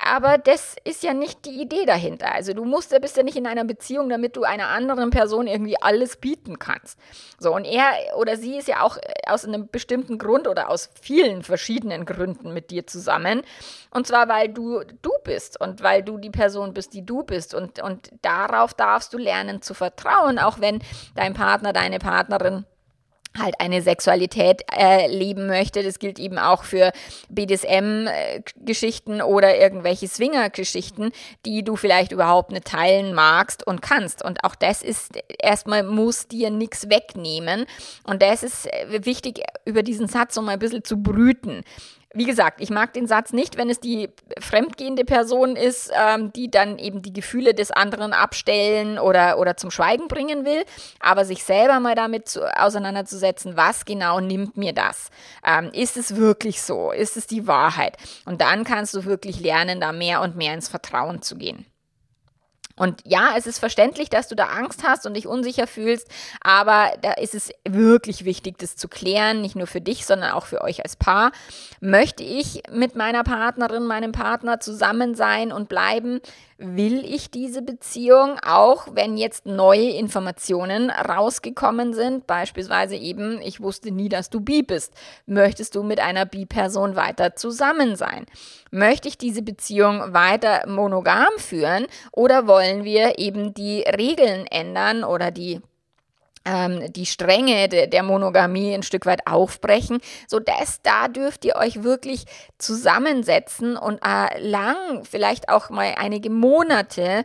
[0.01, 2.33] Aber das ist ja nicht die Idee dahinter.
[2.33, 5.47] Also du musst ja bist ja nicht in einer Beziehung, damit du einer anderen Person
[5.47, 6.99] irgendwie alles bieten kannst.
[7.39, 11.43] So und er oder sie ist ja auch aus einem bestimmten Grund oder aus vielen
[11.43, 13.41] verschiedenen Gründen mit dir zusammen.
[13.89, 17.53] Und zwar weil du du bist und weil du die Person bist, die du bist
[17.53, 20.79] und und darauf darfst du lernen zu vertrauen, auch wenn
[21.15, 22.65] dein Partner, deine Partnerin
[23.37, 25.83] halt eine Sexualität äh, leben möchte.
[25.83, 26.91] Das gilt eben auch für
[27.29, 31.11] BDSM-Geschichten oder irgendwelche Swinger-Geschichten,
[31.45, 34.23] die du vielleicht überhaupt nicht teilen magst und kannst.
[34.23, 37.65] Und auch das ist erstmal, muss dir nichts wegnehmen.
[38.03, 41.63] Und das ist wichtig, über diesen Satz mal ein bisschen zu brüten
[42.15, 46.49] wie gesagt, ich mag den Satz nicht, wenn es die fremdgehende Person ist, ähm, die
[46.49, 50.63] dann eben die Gefühle des anderen abstellen oder, oder zum Schweigen bringen will,
[50.99, 55.09] aber sich selber mal damit zu, auseinanderzusetzen, was genau nimmt mir das?
[55.45, 56.91] Ähm, ist es wirklich so?
[56.91, 57.97] Ist es die Wahrheit?
[58.25, 61.65] Und dann kannst du wirklich lernen, da mehr und mehr ins Vertrauen zu gehen.
[62.77, 66.07] Und ja, es ist verständlich, dass du da Angst hast und dich unsicher fühlst,
[66.41, 70.45] aber da ist es wirklich wichtig, das zu klären, nicht nur für dich, sondern auch
[70.45, 71.31] für euch als Paar.
[71.79, 76.19] Möchte ich mit meiner Partnerin, meinem Partner zusammen sein und bleiben?
[76.57, 82.27] Will ich diese Beziehung, auch wenn jetzt neue Informationen rausgekommen sind?
[82.27, 84.93] Beispielsweise eben, ich wusste nie, dass du bi bist.
[85.25, 88.25] Möchtest du mit einer Bi-Person weiter zusammen sein?
[88.71, 95.31] Möchte ich diese Beziehung weiter monogam führen oder wollen wir eben die Regeln ändern oder
[95.31, 95.61] die
[96.45, 101.55] ähm, die Stränge de, der Monogamie ein Stück weit aufbrechen, so dass da dürft ihr
[101.55, 102.25] euch wirklich
[102.59, 107.23] zusammensetzen und äh, lang, vielleicht auch mal einige Monate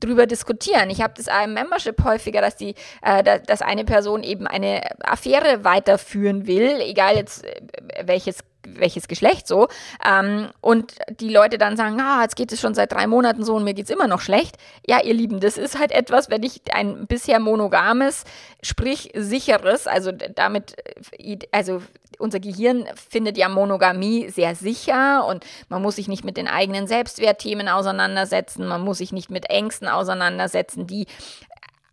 [0.00, 0.90] drüber diskutieren.
[0.90, 5.64] Ich habe das im Membership häufiger, dass die, äh, dass eine Person eben eine Affäre
[5.64, 7.60] weiterführen will, egal jetzt äh,
[8.04, 9.68] welches welches Geschlecht so.
[10.04, 13.56] Ähm, und die Leute dann sagen, ah, jetzt geht es schon seit drei Monaten so
[13.56, 14.56] und mir geht es immer noch schlecht.
[14.86, 18.24] Ja, ihr Lieben, das ist halt etwas, wenn ich ein bisher monogames,
[18.62, 20.76] sprich sicheres, also damit,
[21.18, 21.82] äh, also
[22.18, 26.86] unser Gehirn findet ja Monogamie sehr sicher und man muss sich nicht mit den eigenen
[26.86, 31.06] Selbstwertthemen auseinandersetzen, man muss sich nicht mit Ängsten auseinandersetzen, die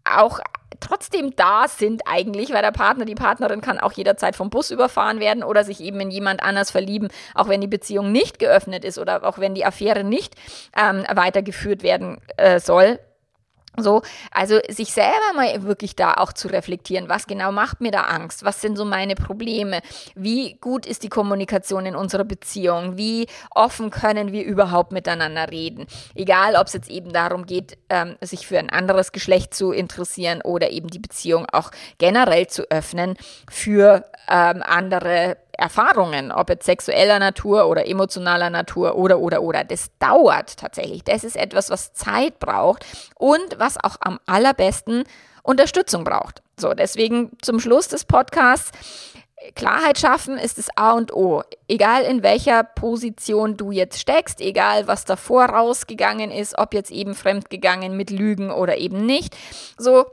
[0.04, 0.40] auch
[0.80, 5.20] trotzdem da sind eigentlich, weil der Partner, die Partnerin kann auch jederzeit vom Bus überfahren
[5.20, 8.98] werden oder sich eben in jemand anders verlieben, auch wenn die Beziehung nicht geöffnet ist
[8.98, 10.36] oder auch wenn die Affäre nicht
[10.78, 13.00] ähm, weitergeführt werden äh, soll.
[13.84, 18.04] So, also sich selber mal wirklich da auch zu reflektieren, was genau macht mir da
[18.04, 19.82] Angst, was sind so meine Probleme,
[20.16, 25.88] wie gut ist die Kommunikation in unserer Beziehung, wie offen können wir überhaupt miteinander reden,
[26.16, 30.42] egal ob es jetzt eben darum geht, ähm, sich für ein anderes Geschlecht zu interessieren
[30.42, 33.16] oder eben die Beziehung auch generell zu öffnen
[33.50, 39.64] für ähm, andere Erfahrungen, ob jetzt sexueller Natur oder emotionaler Natur oder, oder, oder.
[39.64, 41.04] Das dauert tatsächlich.
[41.04, 45.04] Das ist etwas, was Zeit braucht und was auch am allerbesten
[45.44, 46.42] Unterstützung braucht.
[46.60, 48.72] So, deswegen zum Schluss des Podcasts.
[49.56, 51.44] Klarheit schaffen ist das A und O.
[51.70, 57.16] Egal in welcher Position du jetzt steckst, egal was davor rausgegangen ist, ob jetzt eben
[57.16, 59.38] fremdgegangen mit Lügen oder eben nicht.
[59.78, 60.06] So,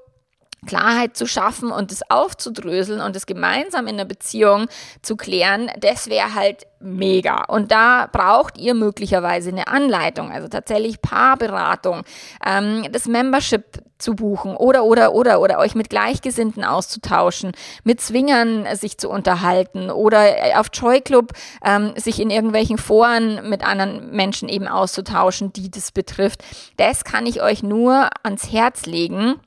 [0.66, 4.66] Klarheit zu schaffen und es aufzudröseln und es gemeinsam in der Beziehung
[5.02, 7.44] zu klären, das wäre halt mega.
[7.44, 12.02] Und da braucht ihr möglicherweise eine Anleitung, also tatsächlich Paarberatung,
[12.44, 13.64] ähm, das Membership
[13.98, 17.52] zu buchen oder, oder, oder, oder euch mit Gleichgesinnten auszutauschen,
[17.84, 21.32] mit Zwingern sich zu unterhalten oder auf Joy Club
[21.64, 26.44] ähm, sich in irgendwelchen Foren mit anderen Menschen eben auszutauschen, die das betrifft.
[26.76, 29.40] Das kann ich euch nur ans Herz legen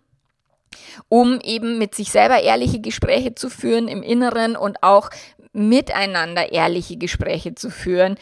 [1.07, 5.09] um eben mit sich selber ehrliche Gespräche zu führen im Inneren und auch
[5.51, 8.17] miteinander ehrliche Gespräche zu führen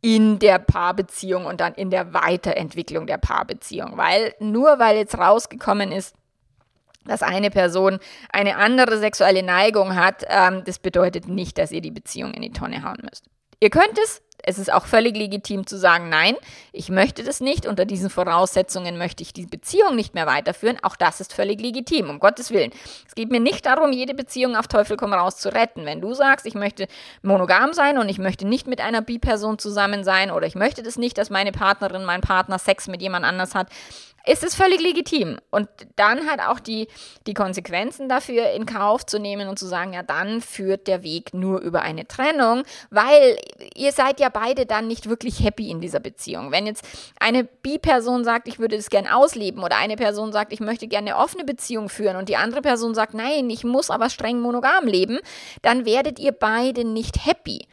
[0.00, 3.96] in der Paarbeziehung und dann in der Weiterentwicklung der Paarbeziehung.
[3.96, 6.14] Weil nur weil jetzt rausgekommen ist,
[7.04, 7.98] dass eine Person
[8.30, 12.52] eine andere sexuelle Neigung hat, ähm, das bedeutet nicht, dass ihr die Beziehung in die
[12.52, 13.24] Tonne hauen müsst.
[13.60, 16.36] Ihr könnt es, es ist auch völlig legitim zu sagen, nein,
[16.72, 20.78] ich möchte das nicht, unter diesen Voraussetzungen möchte ich die Beziehung nicht mehr weiterführen.
[20.82, 22.72] Auch das ist völlig legitim, um Gottes Willen.
[23.06, 25.84] Es geht mir nicht darum, jede Beziehung auf Teufel komm raus zu retten.
[25.84, 26.86] Wenn du sagst, ich möchte
[27.22, 30.96] monogam sein und ich möchte nicht mit einer Bi-Person zusammen sein oder ich möchte das
[30.96, 33.68] nicht, dass meine Partnerin, mein Partner Sex mit jemand anders hat,
[34.26, 35.38] ist es völlig legitim.
[35.50, 36.88] Und dann halt auch die,
[37.26, 41.32] die Konsequenzen dafür in Kauf zu nehmen und zu sagen, ja, dann führt der Weg
[41.34, 43.38] nur über eine Trennung, weil
[43.74, 46.52] ihr seid ja beide dann nicht wirklich happy in dieser Beziehung.
[46.52, 46.86] Wenn jetzt
[47.20, 51.14] eine Bi-Person sagt, ich würde das gern ausleben oder eine Person sagt, ich möchte gerne
[51.14, 54.86] eine offene Beziehung führen und die andere Person sagt, nein, ich muss aber streng monogam
[54.86, 55.18] leben,
[55.62, 57.66] dann werdet ihr beide nicht happy.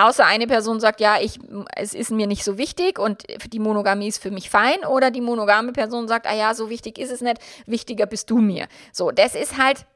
[0.00, 1.40] Außer eine Person sagt, ja, ich,
[1.74, 4.84] es ist mir nicht so wichtig und die Monogamie ist für mich fein.
[4.84, 8.38] Oder die monogame Person sagt, ah ja, so wichtig ist es nicht, wichtiger bist du
[8.38, 8.68] mir.
[8.92, 9.86] So, das ist halt,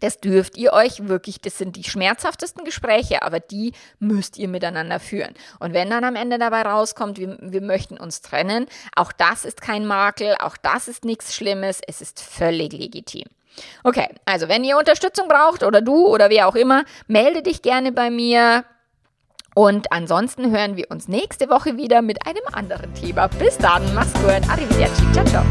[0.00, 5.00] das dürft ihr euch wirklich, das sind die schmerzhaftesten Gespräche, aber die müsst ihr miteinander
[5.00, 5.32] führen.
[5.58, 9.62] Und wenn dann am Ende dabei rauskommt, wir, wir möchten uns trennen, auch das ist
[9.62, 13.24] kein Makel, auch das ist nichts Schlimmes, es ist völlig legitim.
[13.84, 17.92] Okay, also wenn ihr Unterstützung braucht oder du oder wer auch immer, melde dich gerne
[17.92, 18.64] bei mir.
[19.54, 23.28] Und ansonsten hören wir uns nächste Woche wieder mit einem anderen Thema.
[23.28, 25.44] Bis dann, mach's gut, arrivederci, ciao, ciao.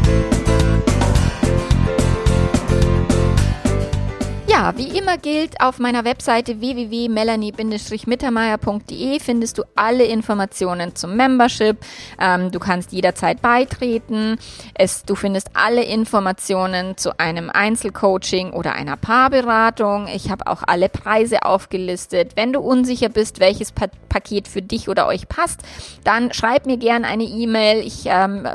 [4.60, 11.78] Ja, wie immer gilt, auf meiner Webseite www.melanie-mittermeier.de findest du alle Informationen zum Membership.
[12.20, 14.36] Ähm, du kannst jederzeit beitreten.
[14.74, 20.08] Es, du findest alle Informationen zu einem Einzelcoaching oder einer Paarberatung.
[20.14, 22.32] Ich habe auch alle Preise aufgelistet.
[22.36, 25.60] Wenn du unsicher bist, welches pa Paket für dich oder euch passt,
[26.02, 27.86] dann schreib mir gern eine E-Mail.
[27.86, 28.48] Ich ähm,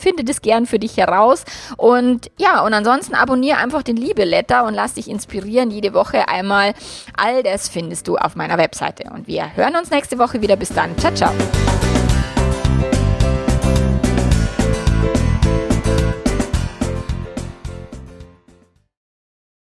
[0.00, 1.44] finde das gern für dich heraus.
[1.76, 6.28] Und ja, und ansonsten abonniere einfach den Liebe-Letter und lass dich inspirieren inspirieren jede Woche
[6.28, 6.74] einmal.
[7.16, 9.10] All das findest du auf meiner Webseite.
[9.14, 10.56] Und wir hören uns nächste Woche wieder.
[10.56, 10.96] Bis dann.
[10.98, 11.32] Ciao, ciao.